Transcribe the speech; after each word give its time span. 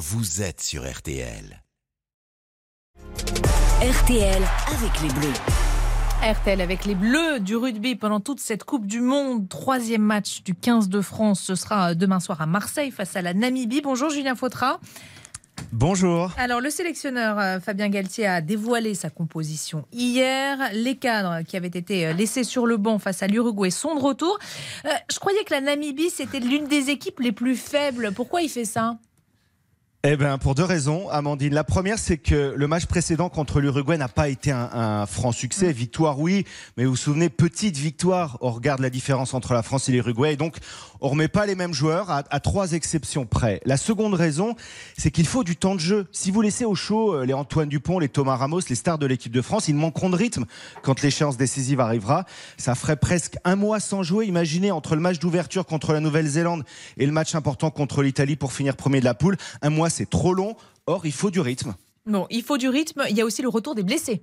vous 0.00 0.40
êtes 0.40 0.62
sur 0.62 0.90
RTL. 0.90 1.62
RTL 3.82 4.42
avec 4.66 5.02
les 5.02 5.08
Bleus. 5.10 5.34
RTL 6.22 6.60
avec 6.62 6.86
les 6.86 6.94
Bleus 6.94 7.38
du 7.38 7.54
rugby 7.54 7.96
pendant 7.96 8.18
toute 8.18 8.40
cette 8.40 8.64
Coupe 8.64 8.86
du 8.86 9.02
Monde. 9.02 9.46
Troisième 9.50 10.00
match 10.00 10.42
du 10.42 10.54
15 10.54 10.88
de 10.88 11.02
France. 11.02 11.42
Ce 11.42 11.54
sera 11.54 11.94
demain 11.94 12.18
soir 12.18 12.40
à 12.40 12.46
Marseille 12.46 12.90
face 12.90 13.14
à 13.14 13.20
la 13.20 13.34
Namibie. 13.34 13.82
Bonjour 13.82 14.08
Julien 14.08 14.34
Fautra. 14.34 14.80
Bonjour. 15.70 16.32
Alors, 16.38 16.62
le 16.62 16.70
sélectionneur 16.70 17.38
euh, 17.38 17.60
Fabien 17.60 17.90
Galtier 17.90 18.26
a 18.26 18.40
dévoilé 18.40 18.94
sa 18.94 19.10
composition 19.10 19.84
hier. 19.92 20.56
Les 20.72 20.96
cadres 20.96 21.42
qui 21.46 21.58
avaient 21.58 21.66
été 21.68 22.06
euh, 22.06 22.12
laissés 22.14 22.44
sur 22.44 22.64
le 22.66 22.78
banc 22.78 22.98
face 22.98 23.22
à 23.22 23.26
l'Uruguay 23.26 23.68
sont 23.68 23.94
de 23.94 24.00
retour. 24.00 24.38
Euh, 24.86 24.88
je 25.12 25.18
croyais 25.18 25.44
que 25.44 25.52
la 25.52 25.60
Namibie, 25.60 26.08
c'était 26.08 26.40
l'une 26.40 26.68
des 26.68 26.88
équipes 26.88 27.20
les 27.20 27.32
plus 27.32 27.56
faibles. 27.56 28.12
Pourquoi 28.14 28.40
il 28.40 28.48
fait 28.48 28.64
ça? 28.64 28.96
Eh 30.02 30.16
bien, 30.16 30.38
pour 30.38 30.54
deux 30.54 30.64
raisons, 30.64 31.10
Amandine. 31.10 31.52
La 31.52 31.62
première, 31.62 31.98
c'est 31.98 32.16
que 32.16 32.54
le 32.56 32.66
match 32.66 32.86
précédent 32.86 33.28
contre 33.28 33.60
l'Uruguay 33.60 33.98
n'a 33.98 34.08
pas 34.08 34.30
été 34.30 34.50
un, 34.50 35.04
franc 35.04 35.30
succès. 35.30 35.68
Mm. 35.68 35.72
Victoire, 35.72 36.18
oui, 36.18 36.46
mais 36.78 36.84
vous 36.84 36.92
vous 36.92 36.96
souvenez, 36.96 37.28
petite 37.28 37.76
victoire 37.76 38.38
On 38.40 38.50
regarde 38.50 38.80
la 38.80 38.88
différence 38.88 39.34
entre 39.34 39.52
la 39.52 39.62
France 39.62 39.90
et 39.90 39.92
l'Uruguay. 39.92 40.36
Donc, 40.36 40.56
on 41.00 41.08
remet 41.08 41.28
pas 41.28 41.46
les 41.46 41.54
mêmes 41.54 41.74
joueurs 41.74 42.10
à, 42.10 42.40
trois 42.40 42.72
exceptions 42.72 43.26
près. 43.26 43.60
La 43.64 43.76
seconde 43.76 44.14
raison, 44.14 44.54
c'est 44.96 45.10
qu'il 45.10 45.26
faut 45.26 45.44
du 45.44 45.56
temps 45.56 45.74
de 45.74 45.80
jeu. 45.80 46.06
Si 46.12 46.30
vous 46.30 46.42
laissez 46.42 46.64
au 46.64 46.74
chaud 46.74 47.14
euh, 47.14 47.24
les 47.24 47.34
Antoine 47.34 47.68
Dupont, 47.68 47.98
les 47.98 48.08
Thomas 48.08 48.36
Ramos, 48.36 48.60
les 48.68 48.74
stars 48.74 48.98
de 48.98 49.06
l'équipe 49.06 49.32
de 49.32 49.42
France, 49.42 49.68
ils 49.68 49.74
manqueront 49.74 50.10
de 50.10 50.16
rythme 50.16 50.44
quand 50.82 51.02
l'échéance 51.02 51.36
décisive 51.36 51.80
arrivera. 51.80 52.24
Ça 52.56 52.74
ferait 52.74 52.96
presque 52.96 53.36
un 53.44 53.56
mois 53.56 53.80
sans 53.80 54.02
jouer. 54.02 54.26
Imaginez 54.26 54.70
entre 54.70 54.94
le 54.94 55.00
match 55.00 55.18
d'ouverture 55.18 55.66
contre 55.66 55.92
la 55.92 56.00
Nouvelle-Zélande 56.00 56.64
et 56.96 57.06
le 57.06 57.12
match 57.12 57.34
important 57.34 57.70
contre 57.70 58.02
l'Italie 58.02 58.36
pour 58.36 58.52
finir 58.52 58.76
premier 58.76 59.00
de 59.00 59.04
la 59.04 59.14
poule, 59.14 59.36
un 59.62 59.70
mois 59.70 59.90
c'est 59.90 60.08
trop 60.08 60.34
long. 60.34 60.56
Or, 60.86 61.06
il 61.06 61.12
faut 61.12 61.30
du 61.30 61.40
rythme. 61.40 61.74
Bon, 62.06 62.26
il 62.30 62.42
faut 62.42 62.58
du 62.58 62.68
rythme. 62.68 63.04
Il 63.08 63.16
y 63.16 63.20
a 63.20 63.24
aussi 63.24 63.42
le 63.42 63.48
retour 63.48 63.74
des 63.74 63.82
blessés. 63.82 64.22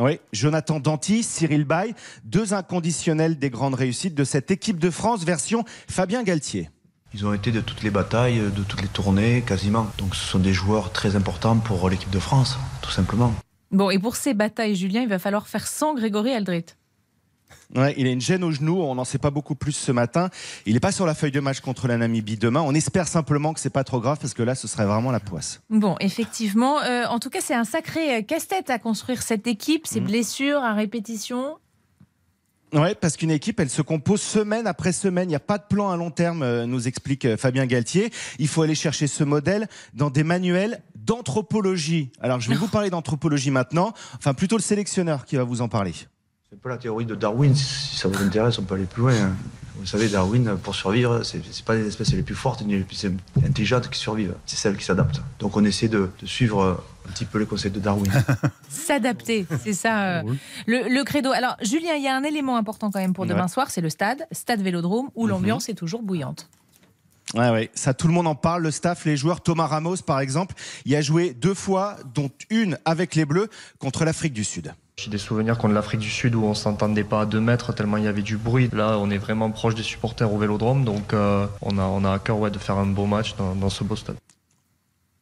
Oui, 0.00 0.18
Jonathan 0.32 0.80
Danty, 0.80 1.22
Cyril 1.22 1.64
Bay, 1.64 1.94
deux 2.24 2.52
inconditionnels 2.52 3.38
des 3.38 3.48
grandes 3.48 3.74
réussites 3.74 4.16
de 4.16 4.24
cette 4.24 4.50
équipe 4.50 4.80
de 4.80 4.90
France 4.90 5.24
version 5.24 5.64
Fabien 5.88 6.24
Galtier. 6.24 6.68
Ils 7.14 7.24
ont 7.24 7.32
été 7.32 7.52
de 7.52 7.60
toutes 7.60 7.84
les 7.84 7.90
batailles, 7.90 8.40
de 8.40 8.62
toutes 8.64 8.82
les 8.82 8.88
tournées, 8.88 9.44
quasiment. 9.46 9.86
Donc 9.98 10.16
ce 10.16 10.24
sont 10.26 10.40
des 10.40 10.52
joueurs 10.52 10.90
très 10.90 11.14
importants 11.14 11.58
pour 11.58 11.88
l'équipe 11.88 12.10
de 12.10 12.18
France, 12.18 12.58
tout 12.82 12.90
simplement. 12.90 13.32
Bon, 13.70 13.88
et 13.90 14.00
pour 14.00 14.16
ces 14.16 14.34
batailles, 14.34 14.74
Julien, 14.74 15.02
il 15.02 15.08
va 15.08 15.20
falloir 15.20 15.46
faire 15.46 15.68
sans 15.68 15.94
Grégory 15.94 16.32
Aldrit. 16.32 16.64
Ouais, 17.74 17.94
il 17.96 18.06
a 18.06 18.10
une 18.10 18.20
gêne 18.20 18.44
au 18.44 18.52
genou, 18.52 18.82
on 18.82 18.94
n'en 18.94 19.04
sait 19.04 19.18
pas 19.18 19.30
beaucoup 19.30 19.56
plus 19.56 19.72
ce 19.72 19.90
matin. 19.90 20.30
Il 20.64 20.74
n'est 20.74 20.80
pas 20.80 20.92
sur 20.92 21.06
la 21.06 21.14
feuille 21.14 21.32
de 21.32 21.40
match 21.40 21.60
contre 21.60 21.88
la 21.88 21.96
Namibie 21.96 22.36
demain. 22.36 22.60
On 22.60 22.74
espère 22.74 23.08
simplement 23.08 23.52
que 23.52 23.60
c'est 23.60 23.70
pas 23.70 23.84
trop 23.84 24.00
grave 24.00 24.18
parce 24.20 24.34
que 24.34 24.42
là, 24.42 24.54
ce 24.54 24.68
serait 24.68 24.86
vraiment 24.86 25.10
la 25.10 25.20
poisse. 25.20 25.60
Bon, 25.70 25.96
effectivement. 26.00 26.82
Euh, 26.82 27.06
en 27.06 27.18
tout 27.18 27.30
cas, 27.30 27.40
c'est 27.40 27.54
un 27.54 27.64
sacré 27.64 28.16
euh, 28.16 28.22
casse-tête 28.22 28.70
à 28.70 28.78
construire 28.78 29.22
cette 29.22 29.46
équipe, 29.46 29.86
ces 29.86 30.00
mhm. 30.00 30.06
blessures 30.06 30.60
à 30.62 30.72
répétition. 30.74 31.56
Oui, 32.72 32.88
parce 33.00 33.16
qu'une 33.16 33.30
équipe, 33.30 33.60
elle 33.60 33.70
se 33.70 33.82
compose 33.82 34.20
semaine 34.20 34.66
après 34.66 34.92
semaine. 34.92 35.28
Il 35.28 35.32
n'y 35.32 35.36
a 35.36 35.40
pas 35.40 35.58
de 35.58 35.64
plan 35.68 35.90
à 35.90 35.96
long 35.96 36.10
terme, 36.10 36.42
euh, 36.42 36.66
nous 36.66 36.86
explique 36.86 37.36
Fabien 37.36 37.66
Galtier. 37.66 38.12
Il 38.38 38.48
faut 38.48 38.62
aller 38.62 38.74
chercher 38.74 39.06
ce 39.06 39.24
modèle 39.24 39.68
dans 39.94 40.10
des 40.10 40.24
manuels 40.24 40.82
d'anthropologie. 40.94 42.10
Alors, 42.20 42.40
je 42.40 42.50
vais 42.50 42.56
vous 42.56 42.68
parler 42.68 42.90
d'anthropologie 42.90 43.50
maintenant. 43.50 43.92
Enfin, 44.16 44.34
plutôt 44.34 44.56
le 44.56 44.62
sélectionneur 44.62 45.24
qui 45.24 45.36
va 45.36 45.44
vous 45.44 45.60
en 45.60 45.68
parler. 45.68 45.92
C'est 46.54 46.60
peu 46.60 46.68
la 46.68 46.78
théorie 46.78 47.04
de 47.04 47.16
Darwin. 47.16 47.52
Si 47.52 47.96
ça 47.96 48.06
vous 48.06 48.22
intéresse, 48.22 48.60
on 48.60 48.62
peut 48.62 48.76
aller 48.76 48.84
plus 48.84 49.02
loin. 49.02 49.12
Hein. 49.12 49.32
Vous 49.74 49.86
savez, 49.86 50.08
Darwin, 50.08 50.56
pour 50.62 50.76
survivre, 50.76 51.24
c'est 51.24 51.64
pas 51.64 51.74
les 51.74 51.84
espèces 51.88 52.12
les 52.12 52.22
plus 52.22 52.36
fortes 52.36 52.62
ni 52.62 52.76
les 52.76 52.84
plus 52.84 53.10
intelligentes 53.44 53.90
qui 53.90 53.98
survivent. 53.98 54.36
C'est 54.46 54.54
celles 54.54 54.76
qui 54.76 54.84
s'adaptent. 54.84 55.20
Donc 55.40 55.56
on 55.56 55.64
essaie 55.64 55.88
de, 55.88 56.10
suivre 56.24 56.80
un 57.08 57.10
petit 57.10 57.24
peu 57.24 57.40
les 57.40 57.46
conseils 57.46 57.72
de 57.72 57.80
Darwin. 57.80 58.12
S'adapter, 58.68 59.46
c'est 59.64 59.72
ça 59.72 60.18
euh, 60.18 60.22
le, 60.68 61.02
credo. 61.02 61.32
Alors, 61.32 61.56
Julien, 61.60 61.94
il 61.96 62.04
y 62.04 62.08
a 62.08 62.16
un 62.16 62.22
élément 62.22 62.56
important 62.56 62.92
quand 62.92 63.00
même 63.00 63.14
pour 63.14 63.26
demain 63.26 63.48
soir, 63.48 63.68
c'est 63.72 63.80
le 63.80 63.90
stade, 63.90 64.24
stade 64.30 64.60
Vélodrome, 64.60 65.10
où 65.16 65.24
mhm. 65.24 65.30
l'ambiance 65.30 65.68
est 65.68 65.74
toujours 65.74 66.02
bouillante. 66.02 66.48
Ouais, 67.34 67.50
ouais, 67.50 67.70
ça 67.74 67.94
tout 67.94 68.06
le 68.06 68.14
monde 68.14 68.28
en 68.28 68.36
parle, 68.36 68.62
le 68.62 68.70
staff, 68.70 69.06
les 69.06 69.16
joueurs. 69.16 69.40
Thomas 69.40 69.66
Ramos, 69.66 69.96
par 70.06 70.20
exemple, 70.20 70.54
il 70.84 70.94
a 70.94 71.00
joué 71.00 71.34
deux 71.34 71.54
fois, 71.54 71.96
dont 72.14 72.30
une 72.48 72.78
avec 72.84 73.16
les 73.16 73.24
Bleus 73.24 73.48
contre 73.80 74.04
l'Afrique 74.04 74.34
du 74.34 74.44
Sud. 74.44 74.72
J'ai 74.96 75.10
des 75.10 75.18
souvenirs 75.18 75.58
contre 75.58 75.74
l'Afrique 75.74 76.00
du 76.00 76.10
Sud 76.10 76.36
où 76.36 76.44
on 76.44 76.54
s'entendait 76.54 77.02
pas 77.02 77.22
à 77.22 77.26
deux 77.26 77.40
mètres 77.40 77.72
tellement 77.72 77.96
il 77.96 78.04
y 78.04 78.08
avait 78.08 78.22
du 78.22 78.36
bruit. 78.36 78.70
Là, 78.72 78.96
on 78.98 79.10
est 79.10 79.18
vraiment 79.18 79.50
proche 79.50 79.74
des 79.74 79.82
supporters 79.82 80.32
au 80.32 80.38
Vélodrome, 80.38 80.84
donc 80.84 81.12
euh, 81.12 81.46
on, 81.62 81.78
a, 81.78 81.82
on 81.82 82.04
a 82.04 82.12
à 82.12 82.18
cœur 82.20 82.38
ouais, 82.38 82.50
de 82.50 82.58
faire 82.58 82.78
un 82.78 82.86
beau 82.86 83.06
match 83.06 83.34
dans, 83.36 83.70
ce 83.70 83.82
beau 83.82 83.96
stade. 83.96 84.16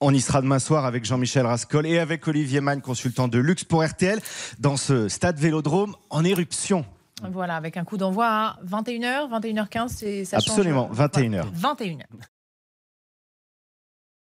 On 0.01 0.13
y 0.13 0.21
sera 0.21 0.43
demain 0.43 0.59
soir 0.59 0.85
avec 0.85 1.05
Jean-Michel 1.05 1.47
Rascol 1.47 1.87
et 1.87 1.99
avec 1.99 2.29
Olivier 2.29 2.61
Mann, 2.61 2.83
consultant 2.83 3.29
de 3.29 3.39
luxe 3.39 3.65
pour 3.65 3.83
RTL, 3.83 4.21
dans 4.59 4.77
ce 4.77 5.09
stade 5.09 5.39
Vélodrome 5.39 5.95
en 6.11 6.23
éruption. 6.23 6.85
Voilà, 7.31 7.57
avec 7.57 7.77
un 7.77 7.85
coup 7.85 7.97
d'envoi 7.97 8.27
à 8.27 8.59
21h, 8.67 9.31
21h15, 9.31 10.25
ça 10.25 10.37
Absolument, 10.37 10.91
21h. 10.93 11.45
21h. 11.55 12.03